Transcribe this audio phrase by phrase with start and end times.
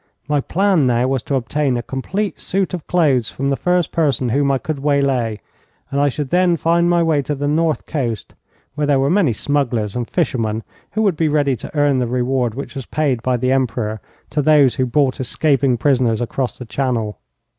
[0.27, 4.29] My plan now was to obtain a complete suit of clothes from the first person
[4.29, 5.39] whom I could waylay,
[5.91, 8.33] and I should then find my way to the north coast,
[8.73, 12.55] where there were many smugglers and fishermen who would be ready to earn the reward
[12.55, 14.01] which was paid by the Emperor
[14.31, 17.19] to those who brought escaping prisoners across the Channel.